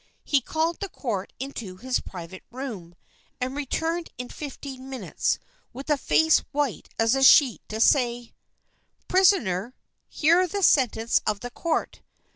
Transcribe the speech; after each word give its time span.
He 0.23 0.41
called 0.41 0.79
the 0.79 0.89
court 0.89 1.31
into 1.39 1.75
his 1.75 1.99
private 1.99 2.41
room, 2.49 2.95
and 3.39 3.55
returned 3.55 4.09
in 4.17 4.29
fifteen 4.29 4.89
minutes, 4.89 5.37
with 5.73 5.91
a 5.91 5.95
face 5.97 6.39
white 6.51 6.89
as 6.97 7.13
a 7.13 7.21
sheet, 7.21 7.61
to 7.69 7.79
say: 7.79 8.33
"Prisoner, 9.07 9.75
hear 10.09 10.47
the 10.47 10.63
sentence 10.63 11.21
of 11.27 11.41
the 11.41 11.51
Court! 11.51 12.01